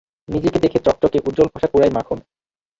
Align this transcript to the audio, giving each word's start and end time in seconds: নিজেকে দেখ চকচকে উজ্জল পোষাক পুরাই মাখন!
নিজেকে 0.29 0.57
দেখ 0.59 0.73
চকচকে 0.85 1.17
উজ্জল 1.27 1.47
পোষাক 1.53 1.69
পুরাই 1.71 1.91
মাখন! 1.93 2.17